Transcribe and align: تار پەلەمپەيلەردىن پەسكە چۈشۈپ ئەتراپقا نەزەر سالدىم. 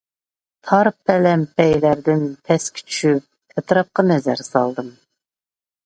تار 0.67 0.87
پەلەمپەيلەردىن 1.09 2.25
پەسكە 2.49 2.87
چۈشۈپ 2.91 3.57
ئەتراپقا 3.59 4.09
نەزەر 4.15 4.47
سالدىم. 4.53 4.95